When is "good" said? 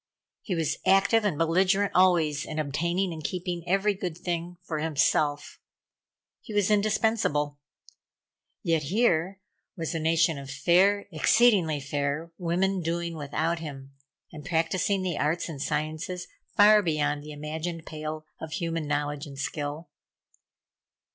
3.93-4.17